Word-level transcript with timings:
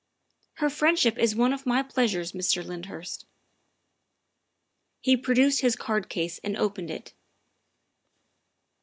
"Her 0.53 0.69
friendship 0.71 1.19
is 1.19 1.35
one 1.35 1.53
of 1.53 1.67
my 1.67 1.83
pleasures, 1.83 2.31
Mr. 2.31 2.65
Lynd 2.65 2.87
hurst." 2.87 3.27
He 4.99 5.15
produced 5.15 5.61
his 5.61 5.75
card 5.75 6.09
case 6.09 6.39
and 6.43 6.57
opened 6.57 6.89
it. 6.89 7.13